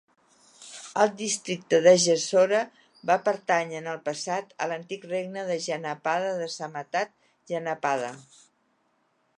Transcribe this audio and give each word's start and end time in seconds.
El 1.03 1.11
districte 1.17 1.79
de 1.87 1.93
Jessore 2.05 2.61
va 3.11 3.17
pertànyer 3.27 3.83
en 3.83 3.91
el 3.93 4.01
passat 4.09 4.57
a 4.65 4.69
l'antic 4.73 5.07
regne 5.13 5.45
de 5.51 5.59
Janapada 5.69 6.35
de 6.43 6.51
Samatat 6.57 7.17
Janapada. 7.53 8.11